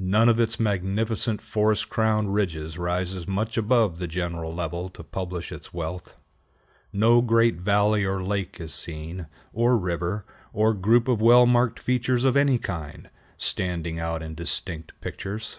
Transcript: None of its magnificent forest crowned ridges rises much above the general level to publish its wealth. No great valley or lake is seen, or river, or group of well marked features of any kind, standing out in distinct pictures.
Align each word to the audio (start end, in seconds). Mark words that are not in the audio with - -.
None 0.00 0.28
of 0.28 0.40
its 0.40 0.58
magnificent 0.58 1.40
forest 1.40 1.88
crowned 1.88 2.34
ridges 2.34 2.76
rises 2.76 3.28
much 3.28 3.56
above 3.56 4.00
the 4.00 4.08
general 4.08 4.52
level 4.52 4.88
to 4.88 5.04
publish 5.04 5.52
its 5.52 5.72
wealth. 5.72 6.16
No 6.92 7.22
great 7.22 7.58
valley 7.60 8.04
or 8.04 8.20
lake 8.20 8.58
is 8.60 8.74
seen, 8.74 9.28
or 9.52 9.78
river, 9.78 10.24
or 10.52 10.74
group 10.74 11.06
of 11.06 11.20
well 11.20 11.46
marked 11.46 11.78
features 11.78 12.24
of 12.24 12.36
any 12.36 12.58
kind, 12.58 13.08
standing 13.38 14.00
out 14.00 14.24
in 14.24 14.34
distinct 14.34 14.90
pictures. 15.00 15.58